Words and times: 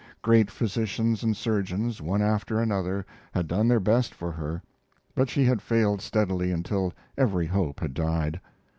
Great 0.23 0.49
physicians 0.49 1.21
and 1.21 1.37
surgeons, 1.37 2.01
one 2.01 2.23
after 2.23 2.59
another, 2.59 3.05
had 3.33 3.45
done 3.47 3.67
their 3.67 3.79
best 3.79 4.15
for 4.15 4.31
her 4.31 4.63
but 5.13 5.29
she 5.29 5.45
had 5.45 5.61
failed 5.61 6.01
steadily 6.01 6.49
until 6.51 6.91
every 7.19 7.45
hope 7.45 7.79
had 7.79 7.93
died. 7.93 8.41